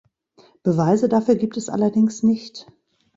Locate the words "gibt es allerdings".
1.35-2.23